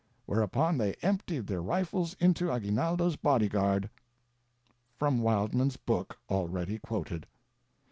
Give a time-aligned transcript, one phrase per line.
[0.25, 3.87] whereupon they emptied their rifles into Aguinaldo's bodyguard."—
[4.97, 7.27] From Wild man's book, already quoted.